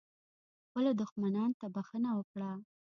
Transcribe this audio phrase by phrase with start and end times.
[0.65, 2.51] خپلو دښمنانو ته بښنه وکړه.